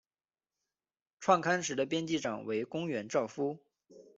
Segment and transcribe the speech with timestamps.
[1.19, 3.59] 创刊时的编辑长为宫原照夫。